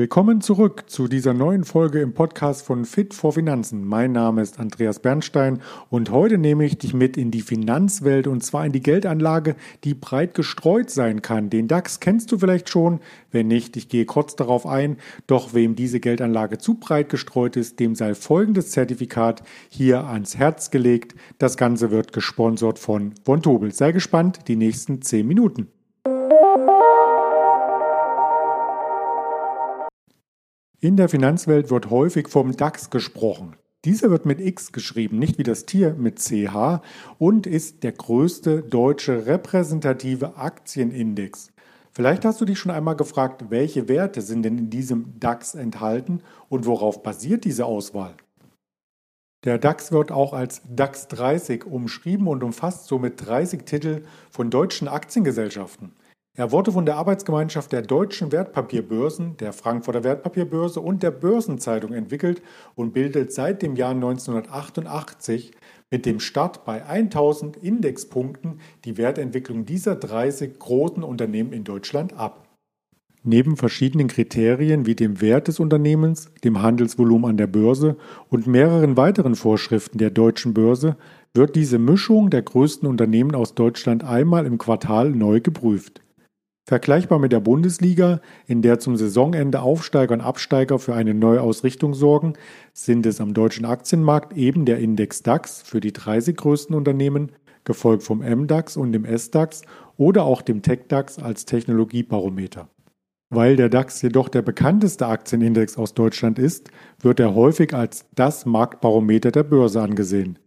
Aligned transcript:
Willkommen 0.00 0.40
zurück 0.40 0.84
zu 0.86 1.08
dieser 1.08 1.34
neuen 1.34 1.62
Folge 1.62 2.00
im 2.00 2.14
Podcast 2.14 2.64
von 2.64 2.86
Fit 2.86 3.12
for 3.12 3.34
Finanzen. 3.34 3.84
Mein 3.84 4.12
Name 4.12 4.40
ist 4.40 4.58
Andreas 4.58 4.98
Bernstein 4.98 5.60
und 5.90 6.10
heute 6.10 6.38
nehme 6.38 6.64
ich 6.64 6.78
dich 6.78 6.94
mit 6.94 7.18
in 7.18 7.30
die 7.30 7.42
Finanzwelt 7.42 8.26
und 8.26 8.42
zwar 8.42 8.64
in 8.64 8.72
die 8.72 8.80
Geldanlage, 8.80 9.56
die 9.84 9.92
breit 9.92 10.32
gestreut 10.32 10.88
sein 10.88 11.20
kann. 11.20 11.50
Den 11.50 11.68
DAX 11.68 12.00
kennst 12.00 12.32
du 12.32 12.38
vielleicht 12.38 12.70
schon, 12.70 13.00
wenn 13.30 13.48
nicht, 13.48 13.76
ich 13.76 13.90
gehe 13.90 14.06
kurz 14.06 14.36
darauf 14.36 14.66
ein. 14.66 14.96
Doch 15.26 15.52
wem 15.52 15.76
diese 15.76 16.00
Geldanlage 16.00 16.56
zu 16.56 16.76
breit 16.76 17.10
gestreut 17.10 17.56
ist, 17.56 17.78
dem 17.78 17.94
sei 17.94 18.14
folgendes 18.14 18.70
Zertifikat 18.70 19.42
hier 19.68 20.06
ans 20.06 20.34
Herz 20.38 20.70
gelegt. 20.70 21.14
Das 21.36 21.58
Ganze 21.58 21.90
wird 21.90 22.14
gesponsert 22.14 22.78
von 22.78 23.12
Von 23.22 23.42
Tobel. 23.42 23.70
Sei 23.74 23.92
gespannt, 23.92 24.48
die 24.48 24.56
nächsten 24.56 25.02
10 25.02 25.26
Minuten. 25.26 25.68
In 30.82 30.96
der 30.96 31.10
Finanzwelt 31.10 31.68
wird 31.68 31.90
häufig 31.90 32.28
vom 32.28 32.56
DAX 32.56 32.88
gesprochen. 32.88 33.54
Dieser 33.84 34.10
wird 34.10 34.24
mit 34.24 34.40
X 34.40 34.72
geschrieben, 34.72 35.18
nicht 35.18 35.36
wie 35.36 35.42
das 35.42 35.66
Tier 35.66 35.92
mit 35.92 36.18
CH 36.18 36.80
und 37.18 37.46
ist 37.46 37.82
der 37.82 37.92
größte 37.92 38.62
deutsche 38.62 39.26
repräsentative 39.26 40.38
Aktienindex. 40.38 41.52
Vielleicht 41.92 42.24
hast 42.24 42.40
du 42.40 42.46
dich 42.46 42.58
schon 42.58 42.72
einmal 42.72 42.96
gefragt, 42.96 43.50
welche 43.50 43.88
Werte 43.88 44.22
sind 44.22 44.42
denn 44.42 44.56
in 44.56 44.70
diesem 44.70 45.20
DAX 45.20 45.54
enthalten 45.54 46.22
und 46.48 46.64
worauf 46.64 47.02
basiert 47.02 47.44
diese 47.44 47.66
Auswahl? 47.66 48.14
Der 49.44 49.58
DAX 49.58 49.92
wird 49.92 50.10
auch 50.10 50.32
als 50.32 50.62
DAX 50.66 51.08
30 51.08 51.66
umschrieben 51.66 52.26
und 52.26 52.42
umfasst 52.42 52.86
somit 52.86 53.26
30 53.26 53.66
Titel 53.66 54.04
von 54.30 54.48
deutschen 54.48 54.88
Aktiengesellschaften. 54.88 55.92
Er 56.36 56.52
wurde 56.52 56.70
von 56.70 56.86
der 56.86 56.96
Arbeitsgemeinschaft 56.96 57.72
der 57.72 57.82
deutschen 57.82 58.30
Wertpapierbörsen, 58.30 59.36
der 59.38 59.52
Frankfurter 59.52 60.04
Wertpapierbörse 60.04 60.80
und 60.80 61.02
der 61.02 61.10
Börsenzeitung 61.10 61.92
entwickelt 61.92 62.40
und 62.76 62.92
bildet 62.92 63.32
seit 63.32 63.62
dem 63.62 63.74
Jahr 63.74 63.90
1988 63.90 65.50
mit 65.90 66.06
dem 66.06 66.20
Start 66.20 66.64
bei 66.64 66.84
1000 66.86 67.56
Indexpunkten 67.56 68.60
die 68.84 68.96
Wertentwicklung 68.96 69.66
dieser 69.66 69.96
30 69.96 70.58
großen 70.60 71.02
Unternehmen 71.02 71.52
in 71.52 71.64
Deutschland 71.64 72.12
ab. 72.12 72.46
Neben 73.24 73.56
verschiedenen 73.56 74.06
Kriterien 74.06 74.86
wie 74.86 74.94
dem 74.94 75.20
Wert 75.20 75.48
des 75.48 75.58
Unternehmens, 75.58 76.30
dem 76.44 76.62
Handelsvolumen 76.62 77.28
an 77.28 77.36
der 77.36 77.48
Börse 77.48 77.96
und 78.28 78.46
mehreren 78.46 78.96
weiteren 78.96 79.34
Vorschriften 79.34 79.98
der 79.98 80.10
deutschen 80.10 80.54
Börse 80.54 80.96
wird 81.34 81.56
diese 81.56 81.78
Mischung 81.78 82.30
der 82.30 82.42
größten 82.42 82.88
Unternehmen 82.88 83.34
aus 83.34 83.54
Deutschland 83.54 84.04
einmal 84.04 84.46
im 84.46 84.58
Quartal 84.58 85.10
neu 85.10 85.40
geprüft. 85.40 86.00
Vergleichbar 86.70 87.18
mit 87.18 87.32
der 87.32 87.40
Bundesliga, 87.40 88.20
in 88.46 88.62
der 88.62 88.78
zum 88.78 88.94
Saisonende 88.94 89.60
Aufsteiger 89.60 90.14
und 90.14 90.20
Absteiger 90.20 90.78
für 90.78 90.94
eine 90.94 91.14
Neuausrichtung 91.14 91.94
sorgen, 91.94 92.34
sind 92.72 93.06
es 93.06 93.20
am 93.20 93.34
deutschen 93.34 93.64
Aktienmarkt 93.64 94.36
eben 94.36 94.66
der 94.66 94.78
Index 94.78 95.24
DAX 95.24 95.62
für 95.62 95.80
die 95.80 95.92
30 95.92 96.36
größten 96.36 96.76
Unternehmen, 96.76 97.32
gefolgt 97.64 98.04
vom 98.04 98.20
MDAX 98.20 98.76
und 98.76 98.92
dem 98.92 99.04
SDAX 99.04 99.62
oder 99.96 100.22
auch 100.22 100.42
dem 100.42 100.62
TechDAX 100.62 101.18
als 101.18 101.44
Technologiebarometer. 101.44 102.68
Weil 103.30 103.56
der 103.56 103.68
DAX 103.68 104.00
jedoch 104.00 104.28
der 104.28 104.42
bekannteste 104.42 105.08
Aktienindex 105.08 105.76
aus 105.76 105.94
Deutschland 105.94 106.38
ist, 106.38 106.70
wird 107.00 107.18
er 107.18 107.34
häufig 107.34 107.74
als 107.74 108.04
das 108.14 108.46
Marktbarometer 108.46 109.32
der 109.32 109.42
Börse 109.42 109.82
angesehen. 109.82 110.38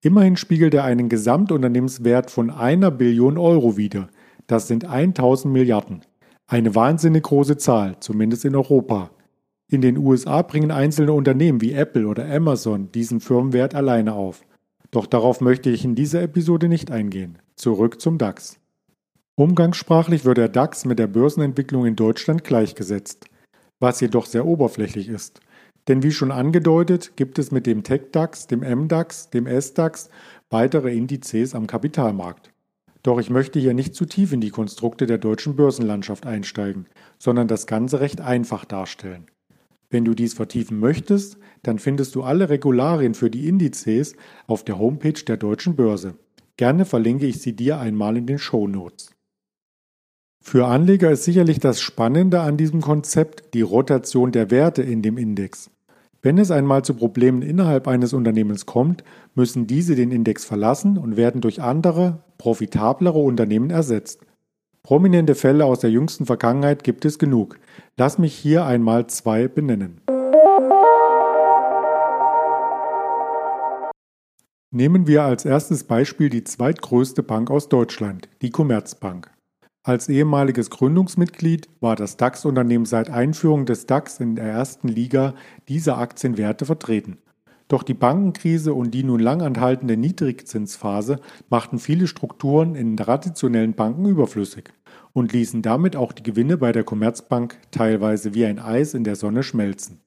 Immerhin 0.00 0.36
spiegelt 0.36 0.74
er 0.74 0.84
einen 0.84 1.08
Gesamtunternehmenswert 1.08 2.30
von 2.30 2.50
einer 2.50 2.92
Billion 2.92 3.36
Euro 3.36 3.76
wider, 3.76 4.08
das 4.46 4.68
sind 4.68 4.84
1000 4.84 5.52
Milliarden. 5.52 6.02
Eine 6.46 6.74
wahnsinnig 6.74 7.24
große 7.24 7.56
Zahl, 7.56 7.96
zumindest 8.00 8.44
in 8.44 8.54
Europa. 8.54 9.10
In 9.68 9.80
den 9.80 9.98
USA 9.98 10.42
bringen 10.42 10.70
einzelne 10.70 11.12
Unternehmen 11.12 11.60
wie 11.60 11.72
Apple 11.72 12.06
oder 12.06 12.32
Amazon 12.32 12.92
diesen 12.92 13.20
Firmenwert 13.20 13.74
alleine 13.74 14.14
auf. 14.14 14.42
Doch 14.92 15.06
darauf 15.06 15.40
möchte 15.40 15.70
ich 15.70 15.84
in 15.84 15.96
dieser 15.96 16.22
Episode 16.22 16.68
nicht 16.68 16.92
eingehen. 16.92 17.38
Zurück 17.56 18.00
zum 18.00 18.18
DAX. 18.18 18.60
Umgangssprachlich 19.34 20.24
wird 20.24 20.38
der 20.38 20.48
DAX 20.48 20.84
mit 20.84 20.98
der 20.98 21.08
Börsenentwicklung 21.08 21.84
in 21.84 21.96
Deutschland 21.96 22.44
gleichgesetzt, 22.44 23.26
was 23.80 24.00
jedoch 24.00 24.26
sehr 24.26 24.46
oberflächlich 24.46 25.08
ist. 25.08 25.40
Denn 25.88 26.02
wie 26.02 26.12
schon 26.12 26.32
angedeutet, 26.32 27.16
gibt 27.16 27.38
es 27.38 27.50
mit 27.50 27.66
dem 27.66 27.82
TechDAX, 27.82 28.46
dem 28.46 28.60
MDAX, 28.60 29.30
dem 29.30 29.46
SDAX 29.46 30.10
weitere 30.50 30.94
Indizes 30.94 31.54
am 31.54 31.66
Kapitalmarkt. 31.66 32.50
Doch 33.06 33.20
ich 33.20 33.30
möchte 33.30 33.60
hier 33.60 33.72
nicht 33.72 33.94
zu 33.94 34.04
tief 34.04 34.32
in 34.32 34.40
die 34.40 34.50
Konstrukte 34.50 35.06
der 35.06 35.18
deutschen 35.18 35.54
Börsenlandschaft 35.54 36.26
einsteigen, 36.26 36.86
sondern 37.18 37.46
das 37.46 37.68
Ganze 37.68 38.00
recht 38.00 38.20
einfach 38.20 38.64
darstellen. 38.64 39.26
Wenn 39.90 40.04
du 40.04 40.12
dies 40.14 40.34
vertiefen 40.34 40.80
möchtest, 40.80 41.38
dann 41.62 41.78
findest 41.78 42.16
du 42.16 42.24
alle 42.24 42.48
Regularien 42.48 43.14
für 43.14 43.30
die 43.30 43.46
Indizes 43.46 44.16
auf 44.48 44.64
der 44.64 44.80
Homepage 44.80 45.22
der 45.24 45.36
deutschen 45.36 45.76
Börse. 45.76 46.16
Gerne 46.56 46.84
verlinke 46.84 47.26
ich 47.26 47.40
sie 47.40 47.54
dir 47.54 47.78
einmal 47.78 48.16
in 48.16 48.26
den 48.26 48.40
Show 48.40 48.66
Notes. 48.66 49.12
Für 50.42 50.66
Anleger 50.66 51.12
ist 51.12 51.22
sicherlich 51.22 51.60
das 51.60 51.80
Spannende 51.80 52.40
an 52.40 52.56
diesem 52.56 52.80
Konzept 52.80 53.54
die 53.54 53.62
Rotation 53.62 54.32
der 54.32 54.50
Werte 54.50 54.82
in 54.82 55.02
dem 55.02 55.16
Index. 55.16 55.70
Wenn 56.26 56.38
es 56.38 56.50
einmal 56.50 56.84
zu 56.84 56.94
Problemen 56.94 57.40
innerhalb 57.40 57.86
eines 57.86 58.12
Unternehmens 58.12 58.66
kommt, 58.66 59.04
müssen 59.36 59.68
diese 59.68 59.94
den 59.94 60.10
Index 60.10 60.44
verlassen 60.44 60.98
und 60.98 61.16
werden 61.16 61.40
durch 61.40 61.62
andere, 61.62 62.18
profitablere 62.36 63.20
Unternehmen 63.20 63.70
ersetzt. 63.70 64.26
Prominente 64.82 65.36
Fälle 65.36 65.64
aus 65.64 65.78
der 65.78 65.92
jüngsten 65.92 66.26
Vergangenheit 66.26 66.82
gibt 66.82 67.04
es 67.04 67.20
genug. 67.20 67.60
Lass 67.96 68.18
mich 68.18 68.34
hier 68.34 68.64
einmal 68.64 69.06
zwei 69.06 69.46
benennen. 69.46 70.00
Nehmen 74.72 75.06
wir 75.06 75.22
als 75.22 75.44
erstes 75.44 75.84
Beispiel 75.84 76.28
die 76.28 76.42
zweitgrößte 76.42 77.22
Bank 77.22 77.52
aus 77.52 77.68
Deutschland, 77.68 78.28
die 78.42 78.50
Commerzbank. 78.50 79.30
Als 79.86 80.08
ehemaliges 80.08 80.70
Gründungsmitglied 80.70 81.68
war 81.78 81.94
das 81.94 82.16
DAX-Unternehmen 82.16 82.86
seit 82.86 83.08
Einführung 83.08 83.66
des 83.66 83.86
DAX 83.86 84.18
in 84.18 84.34
der 84.34 84.46
ersten 84.46 84.88
Liga 84.88 85.36
dieser 85.68 85.98
Aktienwerte 85.98 86.66
vertreten. 86.66 87.18
Doch 87.68 87.84
die 87.84 87.94
Bankenkrise 87.94 88.74
und 88.74 88.90
die 88.90 89.04
nun 89.04 89.20
lang 89.20 89.42
anhaltende 89.42 89.96
Niedrigzinsphase 89.96 91.20
machten 91.50 91.78
viele 91.78 92.08
Strukturen 92.08 92.74
in 92.74 92.96
traditionellen 92.96 93.74
Banken 93.74 94.06
überflüssig 94.06 94.72
und 95.12 95.32
ließen 95.32 95.62
damit 95.62 95.94
auch 95.94 96.12
die 96.12 96.24
Gewinne 96.24 96.56
bei 96.56 96.72
der 96.72 96.82
Commerzbank 96.82 97.56
teilweise 97.70 98.34
wie 98.34 98.44
ein 98.44 98.58
Eis 98.58 98.92
in 98.92 99.04
der 99.04 99.14
Sonne 99.14 99.44
schmelzen. 99.44 100.00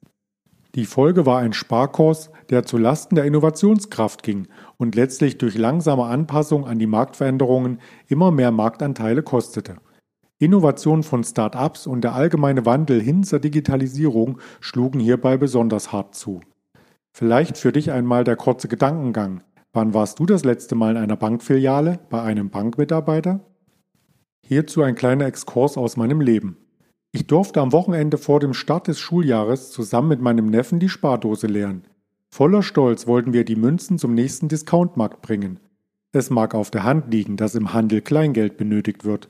Die 0.76 0.86
Folge 0.86 1.26
war 1.26 1.40
ein 1.40 1.54
Sparkurs, 1.54 2.30
der 2.50 2.64
zu 2.64 2.78
Lasten 2.78 3.16
der 3.16 3.26
Innovationskraft 3.26 4.22
ging 4.22 4.48
und 4.78 4.96
letztlich 4.96 5.40
durch 5.40 5.58
langsame 5.58 6.06
Anpassung 6.06 6.68
an 6.68 6.78
die 6.78 6.88
Marktveränderungen 6.88 7.80
immer 8.08 8.30
mehr 8.32 8.52
Marktanteile 8.52 9.24
kostete. 9.24 9.78
Innovationen 10.38 11.04
von 11.04 11.24
Start-ups 11.24 11.88
und 11.88 12.02
der 12.02 12.14
allgemeine 12.14 12.66
Wandel 12.66 13.02
hin 13.02 13.24
zur 13.24 13.40
Digitalisierung 13.40 14.40
schlugen 14.62 15.00
hierbei 15.00 15.38
besonders 15.38 15.92
hart 15.92 16.16
zu. 16.16 16.42
Vielleicht 17.12 17.58
für 17.58 17.72
dich 17.72 17.92
einmal 17.92 18.24
der 18.24 18.36
kurze 18.36 18.68
Gedankengang. 18.68 19.42
Wann 19.74 19.94
warst 19.94 20.20
du 20.20 20.26
das 20.26 20.46
letzte 20.46 20.76
Mal 20.76 20.92
in 20.92 20.98
einer 21.04 21.18
Bankfiliale 21.18 22.00
bei 22.10 22.22
einem 22.22 22.52
Bankmitarbeiter? 22.52 23.42
Hierzu 24.46 24.84
ein 24.84 24.96
kleiner 24.96 25.26
Exkurs 25.26 25.78
aus 25.78 25.98
meinem 25.98 26.22
Leben. 26.22 26.58
Ich 27.12 27.26
durfte 27.26 27.60
am 27.60 27.72
Wochenende 27.72 28.20
vor 28.20 28.40
dem 28.40 28.54
Start 28.54 28.88
des 28.88 29.00
Schuljahres 29.00 29.72
zusammen 29.72 30.10
mit 30.10 30.22
meinem 30.22 30.46
Neffen 30.46 30.80
die 30.80 30.90
Spardose 30.90 31.48
leeren. 31.48 31.84
Voller 32.30 32.62
Stolz 32.62 33.08
wollten 33.08 33.34
wir 33.34 33.44
die 33.46 33.56
Münzen 33.56 33.98
zum 33.98 34.14
nächsten 34.14 34.48
Discountmarkt 34.48 35.24
bringen. 35.24 35.60
Es 36.12 36.30
mag 36.30 36.54
auf 36.54 36.70
der 36.70 36.84
Hand 36.84 37.12
liegen, 37.12 37.36
dass 37.36 37.56
im 37.56 37.74
Handel 37.74 38.02
Kleingeld 38.02 38.58
benötigt 38.58 39.06
wird. 39.06 39.28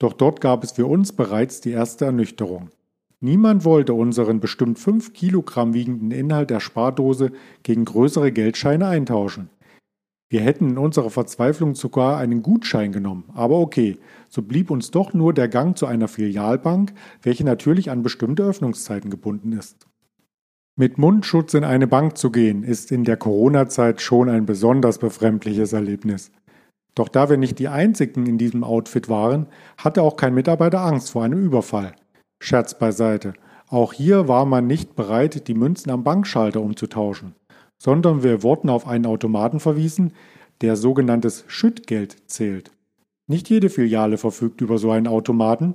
Doch 0.00 0.14
dort 0.14 0.40
gab 0.40 0.64
es 0.64 0.72
für 0.72 0.86
uns 0.86 1.12
bereits 1.12 1.60
die 1.60 1.70
erste 1.70 2.06
Ernüchterung. 2.06 2.70
Niemand 3.20 3.64
wollte 3.64 3.94
unseren 3.94 4.40
bestimmt 4.40 4.80
5 4.80 5.12
Kilogramm 5.12 5.74
wiegenden 5.74 6.10
Inhalt 6.10 6.50
der 6.50 6.58
Spardose 6.58 7.30
gegen 7.62 7.84
größere 7.84 8.32
Geldscheine 8.32 8.88
eintauschen. 8.88 9.48
Wir 10.32 10.40
hätten 10.40 10.70
in 10.70 10.78
unserer 10.78 11.10
Verzweiflung 11.10 11.74
sogar 11.74 12.16
einen 12.16 12.42
Gutschein 12.42 12.90
genommen, 12.90 13.24
aber 13.34 13.58
okay, 13.58 13.98
so 14.30 14.40
blieb 14.40 14.70
uns 14.70 14.90
doch 14.90 15.12
nur 15.12 15.34
der 15.34 15.46
Gang 15.46 15.76
zu 15.76 15.84
einer 15.84 16.08
Filialbank, 16.08 16.94
welche 17.20 17.44
natürlich 17.44 17.90
an 17.90 18.02
bestimmte 18.02 18.42
Öffnungszeiten 18.42 19.10
gebunden 19.10 19.52
ist. 19.52 19.86
Mit 20.74 20.96
Mundschutz 20.96 21.52
in 21.52 21.64
eine 21.64 21.86
Bank 21.86 22.16
zu 22.16 22.30
gehen, 22.30 22.62
ist 22.62 22.90
in 22.92 23.04
der 23.04 23.18
Corona-Zeit 23.18 24.00
schon 24.00 24.30
ein 24.30 24.46
besonders 24.46 24.96
befremdliches 24.96 25.74
Erlebnis. 25.74 26.32
Doch 26.94 27.10
da 27.10 27.28
wir 27.28 27.36
nicht 27.36 27.58
die 27.58 27.68
einzigen 27.68 28.24
in 28.24 28.38
diesem 28.38 28.64
Outfit 28.64 29.10
waren, 29.10 29.48
hatte 29.76 30.00
auch 30.00 30.16
kein 30.16 30.32
Mitarbeiter 30.32 30.80
Angst 30.80 31.10
vor 31.10 31.24
einem 31.24 31.44
Überfall. 31.44 31.94
Scherz 32.42 32.78
beiseite. 32.78 33.34
Auch 33.68 33.92
hier 33.92 34.28
war 34.28 34.46
man 34.46 34.66
nicht 34.66 34.96
bereit, 34.96 35.46
die 35.46 35.54
Münzen 35.54 35.90
am 35.90 36.04
Bankschalter 36.04 36.62
umzutauschen 36.62 37.34
sondern 37.82 38.22
wir 38.22 38.44
wurden 38.44 38.70
auf 38.70 38.86
einen 38.86 39.06
Automaten 39.06 39.58
verwiesen, 39.58 40.12
der 40.60 40.76
sogenanntes 40.76 41.42
Schüttgeld 41.48 42.16
zählt. 42.30 42.70
Nicht 43.26 43.50
jede 43.50 43.70
Filiale 43.70 44.18
verfügt 44.18 44.60
über 44.60 44.78
so 44.78 44.92
einen 44.92 45.08
Automaten, 45.08 45.74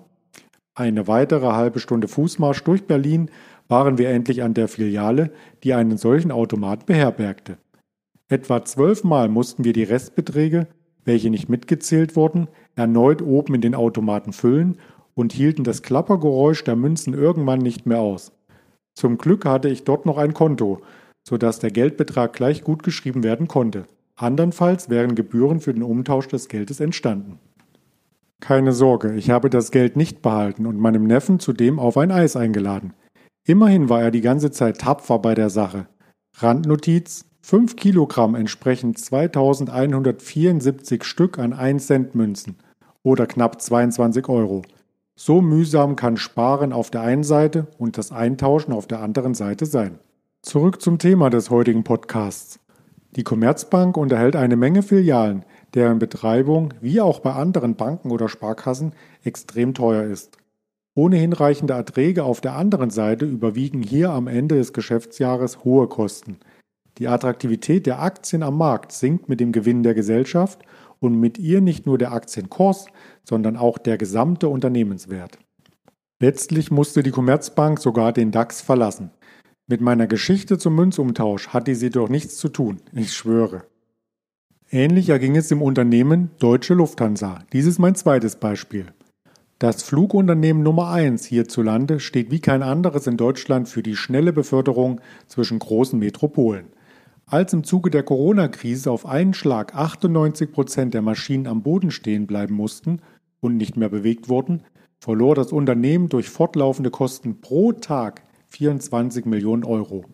Eine 0.73 1.07
weitere 1.07 1.47
halbe 1.47 1.79
Stunde 1.79 2.07
Fußmarsch 2.07 2.63
durch 2.63 2.85
Berlin 2.85 3.29
waren 3.67 3.97
wir 3.97 4.09
endlich 4.09 4.43
an 4.43 4.53
der 4.53 4.67
Filiale, 4.67 5.31
die 5.63 5.73
einen 5.73 5.97
solchen 5.97 6.31
Automat 6.31 6.85
beherbergte. 6.85 7.57
Etwa 8.29 8.63
zwölfmal 8.63 9.27
mussten 9.27 9.65
wir 9.65 9.73
die 9.73 9.83
Restbeträge, 9.83 10.67
welche 11.03 11.29
nicht 11.31 11.49
mitgezählt 11.49 12.15
wurden, 12.15 12.47
erneut 12.75 13.21
oben 13.21 13.55
in 13.55 13.61
den 13.61 13.75
Automaten 13.75 14.33
füllen 14.33 14.77
und 15.15 15.33
hielten 15.33 15.63
das 15.63 15.81
Klappergeräusch 15.81 16.63
der 16.63 16.75
Münzen 16.75 17.13
irgendwann 17.13 17.59
nicht 17.59 17.85
mehr 17.85 17.99
aus. 17.99 18.31
Zum 18.93 19.17
Glück 19.17 19.45
hatte 19.45 19.67
ich 19.67 19.83
dort 19.83 20.05
noch 20.05 20.17
ein 20.17 20.33
Konto, 20.33 20.81
so 21.27 21.37
dass 21.37 21.59
der 21.59 21.71
Geldbetrag 21.71 22.31
gleich 22.31 22.63
gut 22.63 22.83
geschrieben 22.83 23.21
werden 23.21 23.49
konnte. 23.49 23.83
Andernfalls 24.15 24.89
wären 24.89 25.13
Gebühren 25.13 25.59
für 25.59 25.73
den 25.73 25.83
Umtausch 25.83 26.29
des 26.29 26.47
Geldes 26.47 26.79
entstanden. 26.79 27.37
Keine 28.39 28.71
Sorge, 28.71 29.13
ich 29.13 29.29
habe 29.29 29.49
das 29.49 29.71
Geld 29.71 29.97
nicht 29.97 30.21
behalten 30.21 30.65
und 30.65 30.79
meinem 30.79 31.03
Neffen 31.03 31.41
zudem 31.41 31.79
auf 31.79 31.97
ein 31.97 32.11
Eis 32.11 32.37
eingeladen. 32.37 32.93
Immerhin 33.45 33.89
war 33.89 34.01
er 34.01 34.11
die 34.11 34.21
ganze 34.21 34.51
Zeit 34.51 34.79
tapfer 34.79 35.19
bei 35.19 35.35
der 35.35 35.49
Sache. 35.49 35.87
Randnotiz: 36.37 37.25
5 37.41 37.75
Kilogramm 37.75 38.33
entsprechen 38.33 38.95
2174 38.95 41.03
Stück 41.03 41.39
an 41.39 41.51
1 41.51 41.87
Cent 41.87 42.15
Münzen 42.15 42.55
oder 43.03 43.27
knapp 43.27 43.61
22 43.61 44.29
Euro. 44.29 44.61
So 45.17 45.41
mühsam 45.41 45.97
kann 45.97 46.15
Sparen 46.15 46.71
auf 46.71 46.89
der 46.89 47.01
einen 47.01 47.25
Seite 47.25 47.67
und 47.77 47.97
das 47.97 48.13
Eintauschen 48.13 48.71
auf 48.71 48.87
der 48.87 49.01
anderen 49.01 49.33
Seite 49.33 49.65
sein. 49.65 49.99
Zurück 50.41 50.81
zum 50.81 50.97
Thema 50.97 51.29
des 51.29 51.49
heutigen 51.49 51.83
Podcasts. 51.83 52.59
Die 53.15 53.23
Commerzbank 53.23 53.97
unterhält 53.97 54.35
eine 54.35 54.55
Menge 54.55 54.83
Filialen, 54.83 55.43
deren 55.73 55.99
Betreibung, 55.99 56.73
wie 56.79 57.01
auch 57.01 57.19
bei 57.19 57.33
anderen 57.33 57.75
Banken 57.75 58.11
oder 58.11 58.29
Sparkassen, 58.29 58.93
extrem 59.23 59.73
teuer 59.73 60.03
ist. 60.03 60.37
Ohne 60.95 61.17
hinreichende 61.17 61.73
Erträge 61.73 62.23
auf 62.23 62.39
der 62.39 62.55
anderen 62.55 62.91
Seite 62.91 63.25
überwiegen 63.25 63.81
hier 63.81 64.11
am 64.11 64.27
Ende 64.27 64.55
des 64.55 64.73
Geschäftsjahres 64.73 65.63
hohe 65.63 65.87
Kosten. 65.87 66.37
Die 66.97 67.07
Attraktivität 67.07 67.85
der 67.85 68.01
Aktien 68.01 68.41
am 68.41 68.57
Markt 68.57 68.91
sinkt 68.91 69.27
mit 69.27 69.39
dem 69.39 69.51
Gewinn 69.51 69.83
der 69.83 69.95
Gesellschaft 69.95 70.61
und 70.99 71.19
mit 71.19 71.37
ihr 71.37 71.61
nicht 71.61 71.85
nur 71.85 71.97
der 71.97 72.13
Aktienkurs, 72.13 72.85
sondern 73.23 73.57
auch 73.57 73.77
der 73.77 73.97
gesamte 73.97 74.47
Unternehmenswert. 74.47 75.39
Letztlich 76.19 76.71
musste 76.71 77.03
die 77.03 77.11
Commerzbank 77.11 77.79
sogar 77.79 78.13
den 78.13 78.31
DAX 78.31 78.61
verlassen. 78.61 79.11
Mit 79.69 79.81
meiner 79.81 80.07
Geschichte 80.07 80.57
zum 80.57 80.75
Münzumtausch 80.75 81.49
hatte 81.49 81.75
sie 81.75 81.89
doch 81.89 82.07
nichts 82.07 82.37
zu 82.37 82.47
tun, 82.47 82.77
ich 82.93 83.13
schwöre. 83.13 83.63
Ähnlich 84.71 85.09
erging 85.09 85.35
es 85.35 85.49
dem 85.49 85.61
Unternehmen 85.61 86.31
Deutsche 86.39 86.73
Lufthansa. 86.73 87.39
Dies 87.51 87.65
ist 87.65 87.77
mein 87.77 87.93
zweites 87.93 88.37
Beispiel. 88.37 88.85
Das 89.59 89.83
Flugunternehmen 89.83 90.63
Nummer 90.63 90.91
1 90.91 91.25
hierzulande 91.25 91.99
steht 91.99 92.31
wie 92.31 92.39
kein 92.39 92.63
anderes 92.63 93.07
in 93.07 93.17
Deutschland 93.17 93.67
für 93.67 93.83
die 93.83 93.97
schnelle 93.97 94.31
Beförderung 94.31 95.01
zwischen 95.27 95.59
großen 95.59 95.99
Metropolen. 95.99 96.67
Als 97.25 97.51
im 97.51 97.65
Zuge 97.65 97.89
der 97.89 98.03
Corona-Krise 98.03 98.89
auf 98.89 99.05
einen 99.05 99.33
Schlag 99.33 99.75
98 99.75 100.49
Prozent 100.49 100.93
der 100.93 101.01
Maschinen 101.01 101.45
am 101.45 101.61
Boden 101.61 101.91
stehen 101.91 102.25
bleiben 102.25 102.55
mussten 102.55 103.01
und 103.41 103.57
nicht 103.57 103.75
mehr 103.75 103.89
bewegt 103.89 104.29
wurden, 104.29 104.63
verlor 104.97 105.35
das 105.35 105.51
Unternehmen 105.51 106.07
durch 106.07 106.29
fortlaufende 106.29 106.89
Kosten 106.89 107.41
pro 107.41 107.73
Tag 107.73 108.21
24 108.49 109.25
Millionen 109.25 109.63
Euro. 109.63 110.05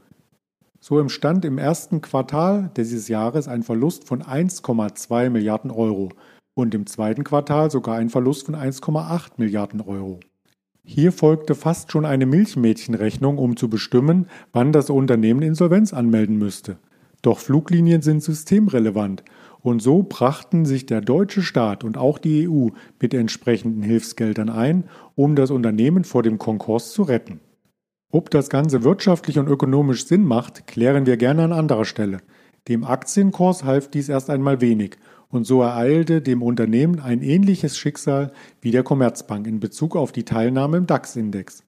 So 0.80 1.00
entstand 1.00 1.46
im 1.46 1.58
ersten 1.58 2.02
Quartal 2.02 2.72
dieses 2.76 3.08
Jahres 3.08 3.48
ein 3.48 3.64
Verlust 3.64 4.06
von 4.06 4.22
1,2 4.22 5.30
Milliarden 5.30 5.72
Euro 5.72 6.10
und 6.56 6.76
im 6.76 6.86
zweiten 6.86 7.24
Quartal 7.24 7.72
sogar 7.72 7.96
ein 7.96 8.10
Verlust 8.10 8.48
von 8.48 8.56
1,8 8.56 9.34
Milliarden 9.38 9.82
Euro. 9.82 10.20
Hier 10.84 11.14
folgte 11.14 11.56
fast 11.56 11.92
schon 11.92 12.06
eine 12.06 12.26
Milchmädchenrechnung, 12.26 13.38
um 13.38 13.56
zu 13.56 13.70
bestimmen, 13.70 14.28
wann 14.52 14.74
das 14.74 14.90
Unternehmen 14.90 15.42
Insolvenz 15.42 15.94
anmelden 15.94 16.38
müsste. 16.38 16.78
Doch 17.22 17.40
Fluglinien 17.40 18.02
sind 18.02 18.22
systemrelevant 18.22 19.24
und 19.62 19.82
so 19.82 20.04
brachten 20.04 20.66
sich 20.66 20.86
der 20.86 21.00
deutsche 21.00 21.42
Staat 21.42 21.86
und 21.86 21.98
auch 21.98 22.18
die 22.18 22.50
EU 22.50 22.68
mit 23.00 23.14
entsprechenden 23.14 23.82
Hilfsgeldern 23.82 24.50
ein, 24.50 24.84
um 25.16 25.38
das 25.38 25.50
Unternehmen 25.50 26.04
vor 26.04 26.22
dem 26.22 26.38
Konkurs 26.38 26.92
zu 26.92 27.04
retten. 27.04 27.40
Ob 28.14 28.30
das 28.30 28.52
Ganze 28.52 28.84
wirtschaftlich 28.84 29.40
und 29.40 29.48
ökonomisch 29.48 30.06
Sinn 30.06 30.24
macht, 30.24 30.68
klären 30.68 31.08
wir 31.08 31.18
gerne 31.18 31.46
an 31.46 31.52
anderer 31.52 31.84
Stelle. 31.84 32.20
Dem 32.68 32.84
Aktienkurs 32.84 33.64
half 33.64 33.90
dies 33.90 34.08
erst 34.08 34.30
einmal 34.30 34.62
wenig 34.62 34.98
und 35.30 35.48
so 35.48 35.64
ereilte 35.64 36.22
dem 36.22 36.44
Unternehmen 36.44 37.00
ein 37.00 37.24
ähnliches 37.24 37.76
Schicksal 37.76 38.32
wie 38.62 38.70
der 38.70 38.84
Commerzbank 38.84 39.48
in 39.48 39.60
Bezug 39.60 39.96
auf 39.96 40.12
die 40.12 40.26
Teilnahme 40.26 40.78
im 40.78 40.86
DAX-Index. 40.86 41.64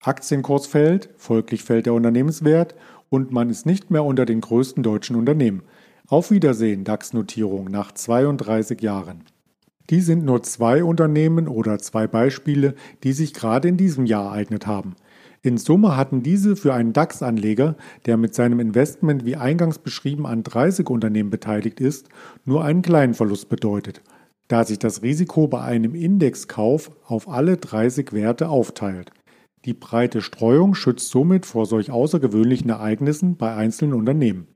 Aktienkurs 0.00 0.68
fällt, 0.68 1.10
folglich 1.16 1.64
fällt 1.64 1.86
der 1.86 1.94
Unternehmenswert 1.94 2.76
und 3.08 3.32
man 3.32 3.50
ist 3.50 3.66
nicht 3.66 3.90
mehr 3.90 4.04
unter 4.04 4.26
den 4.26 4.42
größten 4.42 4.84
deutschen 4.84 5.16
Unternehmen. 5.16 5.64
Auf 6.06 6.30
Wiedersehen 6.30 6.84
DAX-Notierung 6.84 7.64
nach 7.64 7.90
32 7.90 8.80
Jahren. 8.80 9.24
Die 9.90 10.00
sind 10.00 10.24
nur 10.24 10.42
zwei 10.44 10.84
Unternehmen 10.84 11.48
oder 11.48 11.78
zwei 11.80 12.06
Beispiele, 12.06 12.74
die 13.02 13.12
sich 13.12 13.34
gerade 13.34 13.66
in 13.66 13.76
diesem 13.76 14.06
Jahr 14.06 14.26
ereignet 14.26 14.68
haben. 14.68 14.94
In 15.42 15.58
Summe 15.58 15.96
hatten 15.96 16.22
diese 16.22 16.54
für 16.54 16.74
einen 16.74 16.92
DAX-Anleger, 16.92 17.76
der 18.06 18.16
mit 18.16 18.34
seinem 18.34 18.60
Investment 18.60 19.24
wie 19.24 19.36
eingangs 19.36 19.78
beschrieben 19.78 20.26
an 20.26 20.44
30 20.44 20.88
Unternehmen 20.88 21.30
beteiligt 21.30 21.80
ist, 21.80 22.08
nur 22.44 22.62
einen 22.62 22.82
kleinen 22.82 23.14
Verlust 23.14 23.48
bedeutet, 23.48 24.02
da 24.48 24.64
sich 24.64 24.78
das 24.78 25.02
Risiko 25.02 25.48
bei 25.48 25.62
einem 25.62 25.94
Indexkauf 25.94 26.92
auf 27.04 27.28
alle 27.28 27.56
30 27.56 28.12
Werte 28.12 28.48
aufteilt. 28.48 29.10
Die 29.64 29.74
breite 29.74 30.22
Streuung 30.22 30.74
schützt 30.74 31.10
somit 31.10 31.46
vor 31.46 31.66
solch 31.66 31.90
außergewöhnlichen 31.90 32.70
Ereignissen 32.70 33.36
bei 33.36 33.54
einzelnen 33.54 33.94
Unternehmen. 33.94 34.46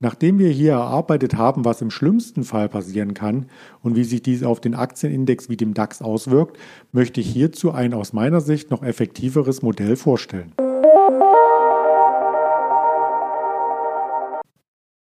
Nachdem 0.00 0.38
wir 0.38 0.50
hier 0.50 0.72
erarbeitet 0.72 1.36
haben, 1.36 1.64
was 1.64 1.82
im 1.82 1.90
schlimmsten 1.90 2.44
Fall 2.44 2.68
passieren 2.68 3.14
kann 3.14 3.46
und 3.82 3.96
wie 3.96 4.04
sich 4.04 4.22
dies 4.22 4.44
auf 4.44 4.60
den 4.60 4.74
Aktienindex 4.76 5.48
wie 5.48 5.56
dem 5.56 5.74
DAX 5.74 6.02
auswirkt, 6.02 6.56
möchte 6.92 7.20
ich 7.20 7.28
hierzu 7.28 7.72
ein 7.72 7.92
aus 7.94 8.12
meiner 8.12 8.40
Sicht 8.40 8.70
noch 8.70 8.84
effektiveres 8.84 9.62
Modell 9.62 9.96
vorstellen. 9.96 10.52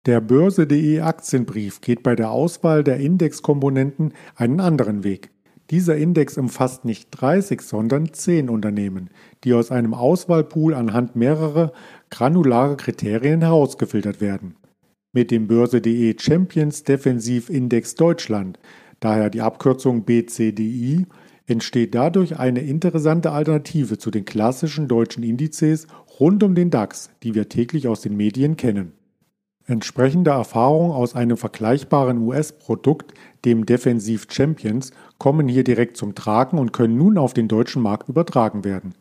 Der 0.06 0.20
Börse.de 0.20 1.00
Aktienbrief 1.00 1.80
geht 1.80 2.02
bei 2.04 2.14
der 2.14 2.30
Auswahl 2.30 2.84
der 2.84 2.98
Indexkomponenten 2.98 4.12
einen 4.36 4.60
anderen 4.60 5.02
Weg. 5.02 5.30
Dieser 5.70 5.96
Index 5.96 6.36
umfasst 6.36 6.84
nicht 6.84 7.08
30, 7.10 7.62
sondern 7.62 8.12
10 8.12 8.48
Unternehmen, 8.50 9.08
die 9.42 9.54
aus 9.54 9.72
einem 9.72 9.94
Auswahlpool 9.94 10.74
anhand 10.74 11.16
mehrerer 11.16 11.72
granulare 12.10 12.76
Kriterien 12.76 13.40
herausgefiltert 13.40 14.20
werden 14.20 14.54
mit 15.14 15.30
dem 15.30 15.46
Börse.de 15.46 16.16
Champions 16.18 16.82
Defensiv 16.82 17.48
Index 17.48 17.94
Deutschland, 17.94 18.58
daher 19.00 19.30
die 19.30 19.40
Abkürzung 19.40 20.04
BCDI, 20.04 21.06
entsteht 21.46 21.94
dadurch 21.94 22.38
eine 22.38 22.60
interessante 22.60 23.30
Alternative 23.30 23.96
zu 23.96 24.10
den 24.10 24.24
klassischen 24.24 24.88
deutschen 24.88 25.22
Indizes 25.22 25.86
rund 26.18 26.42
um 26.42 26.54
den 26.54 26.70
DAX, 26.70 27.10
die 27.22 27.34
wir 27.34 27.48
täglich 27.48 27.88
aus 27.88 28.00
den 28.00 28.16
Medien 28.16 28.56
kennen. 28.56 28.92
Entsprechende 29.66 30.32
Erfahrungen 30.32 30.92
aus 30.92 31.14
einem 31.14 31.38
vergleichbaren 31.38 32.18
US-Produkt, 32.18 33.14
dem 33.44 33.64
Defensiv 33.64 34.26
Champions, 34.30 34.90
kommen 35.18 35.48
hier 35.48 35.64
direkt 35.64 35.96
zum 35.96 36.14
Tragen 36.14 36.58
und 36.58 36.72
können 36.72 36.98
nun 36.98 37.16
auf 37.16 37.32
den 37.32 37.48
deutschen 37.48 37.82
Markt 37.82 38.08
übertragen 38.08 38.64
werden. 38.64 38.94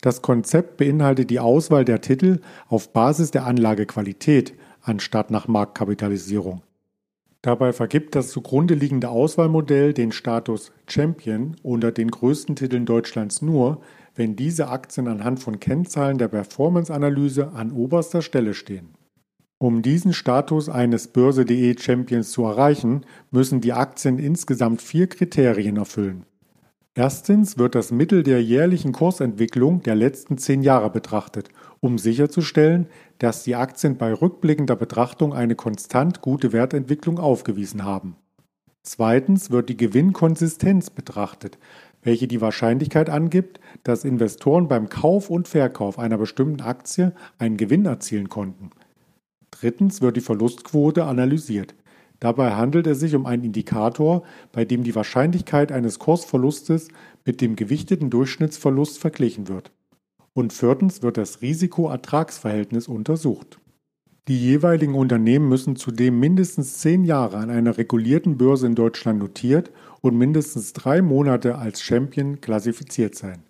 Das 0.00 0.22
Konzept 0.22 0.76
beinhaltet 0.76 1.30
die 1.30 1.40
Auswahl 1.40 1.84
der 1.84 2.00
Titel 2.00 2.40
auf 2.68 2.92
Basis 2.92 3.30
der 3.30 3.46
Anlagequalität, 3.46 4.54
anstatt 4.88 5.30
nach 5.30 5.48
Marktkapitalisierung. 5.48 6.62
Dabei 7.42 7.72
vergibt 7.72 8.16
das 8.16 8.30
zugrunde 8.30 8.74
liegende 8.74 9.10
Auswahlmodell 9.10 9.92
den 9.94 10.10
Status 10.10 10.72
Champion 10.88 11.56
unter 11.62 11.92
den 11.92 12.10
größten 12.10 12.56
Titeln 12.56 12.84
Deutschlands 12.84 13.42
nur, 13.42 13.80
wenn 14.16 14.34
diese 14.34 14.68
Aktien 14.68 15.06
anhand 15.06 15.38
von 15.38 15.60
Kennzahlen 15.60 16.18
der 16.18 16.28
Performance-Analyse 16.28 17.52
an 17.52 17.70
oberster 17.70 18.22
Stelle 18.22 18.54
stehen. 18.54 18.88
Um 19.58 19.82
diesen 19.82 20.12
Status 20.12 20.68
eines 20.68 21.08
Börse.de 21.08 21.78
Champions 21.78 22.32
zu 22.32 22.44
erreichen, 22.44 23.04
müssen 23.30 23.60
die 23.60 23.72
Aktien 23.72 24.18
insgesamt 24.18 24.82
vier 24.82 25.08
Kriterien 25.08 25.76
erfüllen. 25.76 26.24
Erstens 26.94 27.58
wird 27.58 27.76
das 27.76 27.92
Mittel 27.92 28.24
der 28.24 28.42
jährlichen 28.42 28.90
Kursentwicklung 28.90 29.82
der 29.84 29.94
letzten 29.94 30.38
zehn 30.38 30.62
Jahre 30.62 30.90
betrachtet, 30.90 31.48
um 31.80 31.98
sicherzustellen, 31.98 32.86
dass 33.18 33.44
die 33.44 33.54
Aktien 33.54 33.96
bei 33.96 34.12
rückblickender 34.12 34.76
Betrachtung 34.76 35.32
eine 35.32 35.54
konstant 35.54 36.20
gute 36.20 36.52
Wertentwicklung 36.52 37.18
aufgewiesen 37.18 37.84
haben. 37.84 38.16
Zweitens 38.82 39.50
wird 39.50 39.68
die 39.68 39.76
Gewinnkonsistenz 39.76 40.90
betrachtet, 40.90 41.58
welche 42.02 42.28
die 42.28 42.40
Wahrscheinlichkeit 42.40 43.10
angibt, 43.10 43.60
dass 43.82 44.04
Investoren 44.04 44.68
beim 44.68 44.88
Kauf 44.88 45.30
und 45.30 45.48
Verkauf 45.48 45.98
einer 45.98 46.16
bestimmten 46.16 46.62
Aktie 46.62 47.12
einen 47.38 47.56
Gewinn 47.56 47.84
erzielen 47.84 48.28
konnten. 48.28 48.70
Drittens 49.50 50.00
wird 50.00 50.16
die 50.16 50.22
Verlustquote 50.22 51.04
analysiert. 51.04 51.74
Dabei 52.20 52.54
handelt 52.54 52.86
es 52.86 53.00
sich 53.00 53.14
um 53.14 53.26
einen 53.26 53.44
Indikator, 53.44 54.22
bei 54.52 54.64
dem 54.64 54.82
die 54.82 54.94
Wahrscheinlichkeit 54.94 55.70
eines 55.70 55.98
Kursverlustes 55.98 56.88
mit 57.24 57.40
dem 57.40 57.56
gewichteten 57.56 58.10
Durchschnittsverlust 58.10 58.98
verglichen 58.98 59.48
wird. 59.48 59.70
Und 60.38 60.52
viertens 60.52 61.02
wird 61.02 61.16
das 61.16 61.42
Risiko-Ertragsverhältnis 61.42 62.86
untersucht. 62.86 63.58
Die 64.28 64.38
jeweiligen 64.38 64.94
Unternehmen 64.94 65.48
müssen 65.48 65.74
zudem 65.74 66.20
mindestens 66.20 66.78
zehn 66.78 67.02
Jahre 67.02 67.38
an 67.38 67.50
einer 67.50 67.76
regulierten 67.76 68.38
Börse 68.38 68.68
in 68.68 68.76
Deutschland 68.76 69.18
notiert 69.18 69.72
und 70.00 70.16
mindestens 70.16 70.74
drei 70.74 71.02
Monate 71.02 71.58
als 71.58 71.82
Champion 71.82 72.40
klassifiziert 72.40 73.16
sein. 73.16 73.42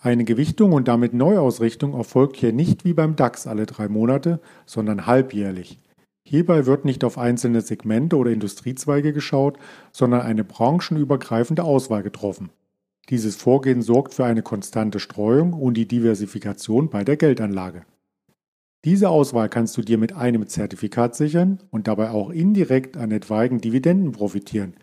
Eine 0.00 0.24
Gewichtung 0.24 0.72
und 0.72 0.88
damit 0.88 1.14
Neuausrichtung 1.14 1.94
erfolgt 1.94 2.38
hier 2.38 2.52
nicht 2.52 2.84
wie 2.84 2.92
beim 2.92 3.14
DAX 3.14 3.46
alle 3.46 3.66
drei 3.66 3.86
Monate, 3.86 4.40
sondern 4.64 5.06
halbjährlich. 5.06 5.78
Hierbei 6.26 6.66
wird 6.66 6.84
nicht 6.84 7.04
auf 7.04 7.18
einzelne 7.18 7.60
Segmente 7.60 8.16
oder 8.16 8.32
Industriezweige 8.32 9.12
geschaut, 9.12 9.58
sondern 9.92 10.22
eine 10.22 10.42
branchenübergreifende 10.42 11.62
Auswahl 11.62 12.02
getroffen. 12.02 12.50
Dieses 13.08 13.36
Vorgehen 13.36 13.82
sorgt 13.82 14.14
für 14.14 14.24
eine 14.24 14.42
konstante 14.42 14.98
Streuung 14.98 15.52
und 15.52 15.74
die 15.74 15.86
Diversifikation 15.86 16.90
bei 16.90 17.04
der 17.04 17.16
Geldanlage. 17.16 17.84
Diese 18.84 19.08
Auswahl 19.08 19.48
kannst 19.48 19.76
du 19.76 19.82
dir 19.82 19.96
mit 19.96 20.12
einem 20.12 20.46
Zertifikat 20.48 21.14
sichern 21.14 21.60
und 21.70 21.86
dabei 21.86 22.10
auch 22.10 22.30
indirekt 22.30 22.96
an 22.96 23.12
etwaigen 23.12 23.60
Dividenden 23.60 24.12
profitieren, 24.12 24.74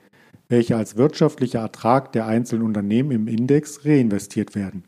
welche 0.48 0.78
als 0.78 0.96
wirtschaftlicher 0.96 1.60
Ertrag 1.60 2.12
der 2.14 2.26
einzelnen 2.26 2.64
Unternehmen 2.66 3.12
im 3.12 3.28
Index 3.28 3.86
reinvestiert 3.86 4.56
werden. 4.56 4.84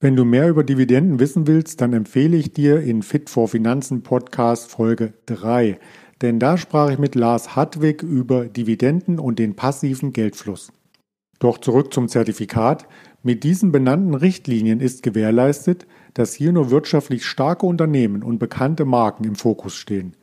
Wenn 0.00 0.16
du 0.16 0.24
mehr 0.24 0.48
über 0.48 0.64
Dividenden 0.64 1.20
wissen 1.20 1.46
willst, 1.46 1.80
dann 1.80 1.92
empfehle 1.92 2.36
ich 2.36 2.52
dir 2.52 2.80
in 2.80 3.02
Fit 3.02 3.30
for 3.30 3.46
Finanzen 3.46 4.02
Podcast 4.02 4.70
Folge 4.70 5.14
3, 5.26 5.78
denn 6.20 6.38
da 6.38 6.56
sprach 6.56 6.90
ich 6.90 6.98
mit 6.98 7.14
Lars 7.14 7.54
Hartwig 7.54 8.02
über 8.02 8.46
Dividenden 8.46 9.18
und 9.18 9.38
den 9.38 9.54
passiven 9.54 10.12
Geldfluss. 10.12 10.72
Doch 11.42 11.58
zurück 11.58 11.92
zum 11.92 12.06
Zertifikat. 12.06 12.86
Mit 13.24 13.42
diesen 13.42 13.72
benannten 13.72 14.14
Richtlinien 14.14 14.78
ist 14.78 15.02
gewährleistet, 15.02 15.88
dass 16.14 16.34
hier 16.34 16.52
nur 16.52 16.70
wirtschaftlich 16.70 17.26
starke 17.26 17.66
Unternehmen 17.66 18.22
und 18.22 18.38
bekannte 18.38 18.84
Marken 18.84 19.24
im 19.24 19.34
Fokus 19.34 19.74
stehen. 19.74 20.14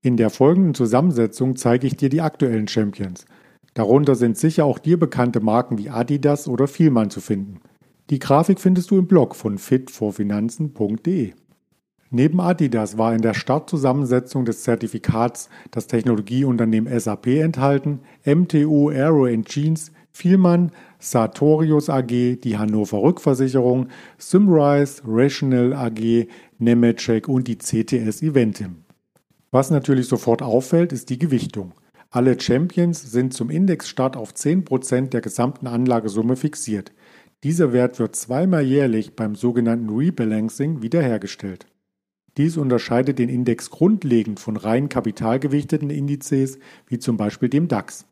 In 0.00 0.16
der 0.16 0.30
folgenden 0.30 0.74
Zusammensetzung 0.74 1.56
zeige 1.56 1.88
ich 1.88 1.96
dir 1.96 2.08
die 2.08 2.20
aktuellen 2.20 2.68
Champions. 2.68 3.26
Darunter 3.74 4.14
sind 4.14 4.38
sicher 4.38 4.64
auch 4.64 4.78
dir 4.78 4.96
bekannte 4.96 5.40
Marken 5.40 5.76
wie 5.76 5.90
Adidas 5.90 6.46
oder 6.46 6.68
Vielmann 6.68 7.10
zu 7.10 7.20
finden. 7.20 7.58
Die 8.08 8.20
Grafik 8.20 8.60
findest 8.60 8.92
du 8.92 8.98
im 8.98 9.08
Blog 9.08 9.34
von 9.34 9.58
fitforfinanzen.de. 9.58 11.32
Neben 12.12 12.40
Adidas 12.40 12.96
war 12.96 13.12
in 13.12 13.22
der 13.22 13.34
Startzusammensetzung 13.34 14.44
des 14.44 14.62
Zertifikats 14.62 15.48
das 15.72 15.88
Technologieunternehmen 15.88 16.96
SAP 17.00 17.26
enthalten, 17.26 18.02
MTU 18.24 18.90
Aero 18.90 19.26
Jeans, 19.42 19.90
Vielmann, 20.12 20.72
Sartorius 20.98 21.88
AG, 21.88 22.36
die 22.42 22.58
Hannover 22.58 23.02
Rückversicherung, 23.02 23.88
Symrise, 24.18 25.02
Rational 25.06 25.72
AG, 25.72 26.26
Nemetschek 26.58 27.28
und 27.28 27.48
die 27.48 27.58
CTS 27.58 28.22
Eventim. 28.22 28.84
Was 29.50 29.70
natürlich 29.70 30.06
sofort 30.06 30.42
auffällt, 30.42 30.92
ist 30.92 31.10
die 31.10 31.18
Gewichtung. 31.18 31.72
Alle 32.10 32.38
Champions 32.40 33.12
sind 33.12 33.32
zum 33.32 33.50
Indexstart 33.50 34.16
auf 34.16 34.32
10% 34.32 35.10
der 35.10 35.20
gesamten 35.20 35.66
Anlagesumme 35.66 36.36
fixiert. 36.36 36.92
Dieser 37.42 37.72
Wert 37.72 37.98
wird 37.98 38.16
zweimal 38.16 38.64
jährlich 38.64 39.16
beim 39.16 39.34
sogenannten 39.34 39.88
Rebalancing 39.88 40.82
wiederhergestellt. 40.82 41.66
Dies 42.36 42.56
unterscheidet 42.56 43.18
den 43.18 43.28
Index 43.28 43.70
grundlegend 43.70 44.40
von 44.40 44.56
rein 44.56 44.88
kapitalgewichteten 44.88 45.90
Indizes 45.90 46.58
wie 46.86 46.98
zum 46.98 47.16
Beispiel 47.16 47.48
dem 47.48 47.68
DAX. 47.68 48.06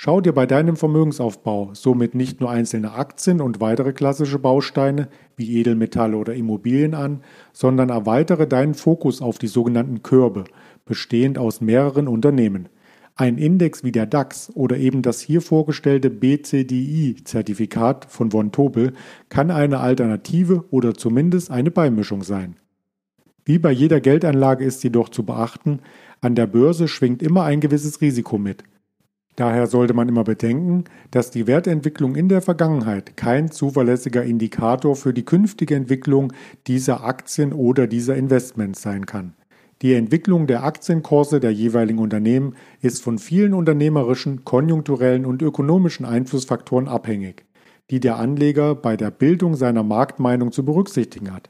Schau 0.00 0.20
dir 0.20 0.32
bei 0.32 0.46
deinem 0.46 0.76
Vermögensaufbau 0.76 1.70
somit 1.72 2.14
nicht 2.14 2.38
nur 2.38 2.50
einzelne 2.50 2.92
Aktien 2.92 3.40
und 3.40 3.60
weitere 3.60 3.92
klassische 3.92 4.38
Bausteine 4.38 5.08
wie 5.34 5.58
Edelmetalle 5.58 6.16
oder 6.16 6.34
Immobilien 6.34 6.94
an, 6.94 7.22
sondern 7.52 7.88
erweitere 7.88 8.46
deinen 8.46 8.74
Fokus 8.74 9.20
auf 9.20 9.38
die 9.38 9.48
sogenannten 9.48 10.04
Körbe, 10.04 10.44
bestehend 10.84 11.36
aus 11.36 11.60
mehreren 11.60 12.06
Unternehmen. 12.06 12.68
Ein 13.16 13.38
Index 13.38 13.82
wie 13.82 13.90
der 13.90 14.06
DAX 14.06 14.52
oder 14.54 14.76
eben 14.76 15.02
das 15.02 15.20
hier 15.20 15.40
vorgestellte 15.40 16.10
BCDI-Zertifikat 16.10 18.04
von 18.04 18.30
von 18.30 18.52
Tobel 18.52 18.92
kann 19.30 19.50
eine 19.50 19.80
Alternative 19.80 20.64
oder 20.70 20.94
zumindest 20.94 21.50
eine 21.50 21.72
Beimischung 21.72 22.22
sein. 22.22 22.54
Wie 23.44 23.58
bei 23.58 23.72
jeder 23.72 24.00
Geldanlage 24.00 24.64
ist 24.64 24.84
jedoch 24.84 25.08
zu 25.08 25.24
beachten, 25.24 25.80
an 26.20 26.36
der 26.36 26.46
Börse 26.46 26.86
schwingt 26.86 27.20
immer 27.20 27.42
ein 27.42 27.58
gewisses 27.58 28.00
Risiko 28.00 28.38
mit. 28.38 28.62
Daher 29.38 29.68
sollte 29.68 29.94
man 29.94 30.08
immer 30.08 30.24
bedenken, 30.24 30.82
dass 31.12 31.30
die 31.30 31.46
Wertentwicklung 31.46 32.16
in 32.16 32.28
der 32.28 32.42
Vergangenheit 32.42 33.16
kein 33.16 33.52
zuverlässiger 33.52 34.24
Indikator 34.24 34.96
für 34.96 35.14
die 35.14 35.24
künftige 35.24 35.76
Entwicklung 35.76 36.32
dieser 36.66 37.04
Aktien 37.04 37.52
oder 37.52 37.86
dieser 37.86 38.16
Investments 38.16 38.82
sein 38.82 39.06
kann. 39.06 39.34
Die 39.80 39.94
Entwicklung 39.94 40.48
der 40.48 40.64
Aktienkurse 40.64 41.38
der 41.38 41.52
jeweiligen 41.52 42.00
Unternehmen 42.00 42.56
ist 42.80 43.00
von 43.00 43.20
vielen 43.20 43.54
unternehmerischen, 43.54 44.44
konjunkturellen 44.44 45.24
und 45.24 45.40
ökonomischen 45.40 46.04
Einflussfaktoren 46.04 46.88
abhängig, 46.88 47.44
die 47.90 48.00
der 48.00 48.16
Anleger 48.16 48.74
bei 48.74 48.96
der 48.96 49.12
Bildung 49.12 49.54
seiner 49.54 49.84
Marktmeinung 49.84 50.50
zu 50.50 50.64
berücksichtigen 50.64 51.32
hat. 51.32 51.48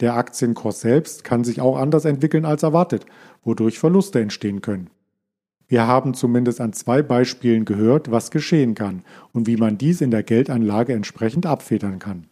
Der 0.00 0.14
Aktienkurs 0.16 0.80
selbst 0.80 1.22
kann 1.22 1.44
sich 1.44 1.60
auch 1.60 1.76
anders 1.76 2.06
entwickeln 2.06 2.46
als 2.46 2.62
erwartet, 2.62 3.04
wodurch 3.44 3.78
Verluste 3.78 4.20
entstehen 4.20 4.62
können. 4.62 4.88
Wir 5.70 5.86
haben 5.86 6.14
zumindest 6.14 6.60
an 6.60 6.72
zwei 6.72 7.00
Beispielen 7.00 7.64
gehört, 7.64 8.10
was 8.10 8.32
geschehen 8.32 8.74
kann 8.74 9.04
und 9.32 9.46
wie 9.46 9.56
man 9.56 9.78
dies 9.78 10.00
in 10.00 10.10
der 10.10 10.24
Geldanlage 10.24 10.92
entsprechend 10.92 11.46
abfedern 11.46 12.00
kann. 12.00 12.26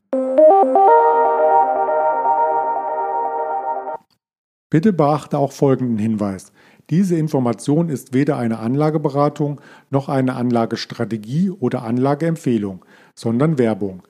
Bitte 4.70 4.92
beachte 4.92 5.38
auch 5.38 5.52
folgenden 5.52 5.98
Hinweis. 5.98 6.52
Diese 6.90 7.14
Information 7.14 7.90
ist 7.90 8.12
weder 8.12 8.38
eine 8.38 8.58
Anlageberatung 8.58 9.60
noch 9.90 10.08
eine 10.08 10.34
Anlagestrategie 10.34 11.50
oder 11.50 11.84
Anlageempfehlung, 11.84 12.84
sondern 13.14 13.56
Werbung. 13.56 14.02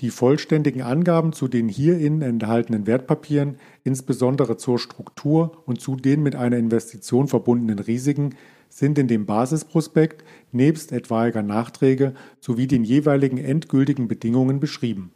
Die 0.00 0.10
vollständigen 0.10 0.82
Angaben 0.82 1.32
zu 1.32 1.48
den 1.48 1.68
hierin 1.68 2.22
enthaltenen 2.22 2.86
Wertpapieren, 2.86 3.56
insbesondere 3.82 4.58
zur 4.58 4.78
Struktur 4.78 5.62
und 5.66 5.80
zu 5.80 5.96
den 5.96 6.22
mit 6.22 6.36
einer 6.36 6.58
Investition 6.58 7.26
verbundenen 7.26 7.80
Risiken, 7.80 8.34
sind 8.76 8.98
in 8.98 9.08
dem 9.08 9.24
Basisprospekt 9.24 10.22
nebst 10.52 10.92
etwaiger 10.92 11.42
Nachträge 11.42 12.12
sowie 12.40 12.66
den 12.66 12.84
jeweiligen 12.84 13.38
endgültigen 13.38 14.06
Bedingungen 14.06 14.60
beschrieben. 14.60 15.12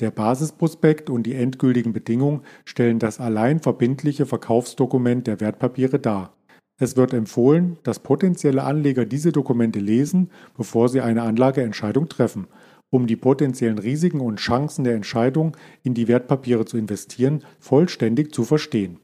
Der 0.00 0.10
Basisprospekt 0.10 1.10
und 1.10 1.24
die 1.24 1.34
endgültigen 1.34 1.92
Bedingungen 1.92 2.40
stellen 2.64 2.98
das 2.98 3.20
allein 3.20 3.60
verbindliche 3.60 4.24
Verkaufsdokument 4.24 5.26
der 5.26 5.40
Wertpapiere 5.40 5.98
dar. 5.98 6.32
Es 6.78 6.96
wird 6.96 7.12
empfohlen, 7.12 7.76
dass 7.82 7.98
potenzielle 7.98 8.64
Anleger 8.64 9.04
diese 9.04 9.30
Dokumente 9.30 9.78
lesen, 9.78 10.30
bevor 10.56 10.88
sie 10.88 11.02
eine 11.02 11.22
Anlageentscheidung 11.22 12.08
treffen, 12.08 12.46
um 12.88 13.06
die 13.06 13.16
potenziellen 13.16 13.78
Risiken 13.78 14.20
und 14.20 14.40
Chancen 14.40 14.84
der 14.84 14.94
Entscheidung, 14.94 15.54
in 15.82 15.92
die 15.92 16.08
Wertpapiere 16.08 16.64
zu 16.64 16.78
investieren, 16.78 17.44
vollständig 17.58 18.32
zu 18.32 18.44
verstehen. 18.44 19.00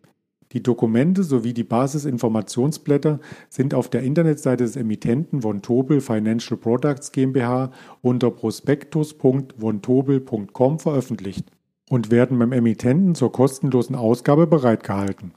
Die 0.52 0.62
Dokumente 0.62 1.24
sowie 1.24 1.54
die 1.54 1.64
Basisinformationsblätter 1.64 3.20
sind 3.48 3.72
auf 3.72 3.88
der 3.88 4.02
Internetseite 4.02 4.64
des 4.64 4.76
Emittenten 4.76 5.40
von 5.42 5.62
Tobel 5.62 6.02
Financial 6.02 6.58
Products 6.58 7.12
GmbH 7.12 7.70
unter 8.02 8.30
prospektus.vontobel.com 8.30 10.78
veröffentlicht 10.78 11.46
und 11.88 12.10
werden 12.10 12.38
beim 12.38 12.52
Emittenten 12.52 13.14
zur 13.14 13.32
kostenlosen 13.32 13.96
Ausgabe 13.96 14.46
bereitgehalten. 14.46 15.32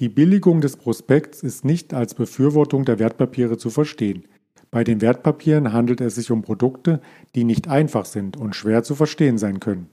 Die 0.00 0.08
Billigung 0.08 0.60
des 0.60 0.76
Prospekts 0.76 1.44
ist 1.44 1.64
nicht 1.64 1.94
als 1.94 2.14
Befürwortung 2.14 2.84
der 2.84 2.98
Wertpapiere 2.98 3.56
zu 3.56 3.70
verstehen. 3.70 4.24
Bei 4.72 4.82
den 4.82 5.00
Wertpapieren 5.00 5.72
handelt 5.72 6.00
es 6.00 6.16
sich 6.16 6.32
um 6.32 6.42
Produkte, 6.42 7.00
die 7.36 7.44
nicht 7.44 7.68
einfach 7.68 8.04
sind 8.04 8.36
und 8.36 8.56
schwer 8.56 8.82
zu 8.82 8.96
verstehen 8.96 9.38
sein 9.38 9.60
können. 9.60 9.90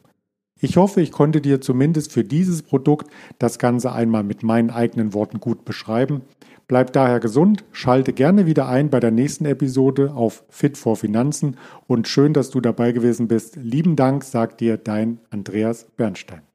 Ich 0.64 0.78
hoffe, 0.78 1.02
ich 1.02 1.12
konnte 1.12 1.42
dir 1.42 1.60
zumindest 1.60 2.12
für 2.12 2.24
dieses 2.24 2.62
Produkt 2.62 3.12
das 3.40 3.58
Ganze 3.58 3.92
einmal 3.92 4.24
mit 4.24 4.44
meinen 4.44 4.70
eigenen 4.70 5.16
Worten 5.16 5.40
gut 5.40 5.66
beschreiben. 5.66 6.22
Bleib 6.68 6.94
daher 6.94 7.20
gesund, 7.20 7.66
schalte 7.72 8.14
gerne 8.14 8.46
wieder 8.46 8.68
ein 8.68 8.92
bei 8.92 9.00
der 9.00 9.10
nächsten 9.10 9.46
Episode 9.46 10.14
auf 10.14 10.44
Fit 10.50 10.78
for 10.78 10.96
Finanzen 10.96 11.58
und 11.88 12.08
schön, 12.08 12.34
dass 12.34 12.52
du 12.52 12.62
dabei 12.62 12.92
gewesen 12.92 13.28
bist. 13.28 13.56
Lieben 13.56 13.96
Dank, 13.96 14.24
sagt 14.24 14.62
dir 14.62 14.78
dein 14.78 15.20
Andreas 15.32 15.88
Bernstein. 15.98 16.51